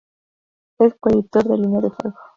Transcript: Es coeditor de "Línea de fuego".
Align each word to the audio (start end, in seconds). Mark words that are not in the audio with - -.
Es 0.79 0.95
coeditor 0.99 1.43
de 1.47 1.57
"Línea 1.59 1.79
de 1.81 1.91
fuego". 1.91 2.17